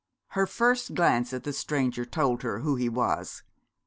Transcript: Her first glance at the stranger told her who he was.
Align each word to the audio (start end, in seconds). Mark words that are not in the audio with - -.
Her 0.29 0.47
first 0.47 0.95
glance 0.95 1.31
at 1.31 1.43
the 1.43 1.53
stranger 1.53 2.05
told 2.05 2.41
her 2.41 2.61
who 2.61 2.75
he 2.75 2.89
was. 2.89 3.43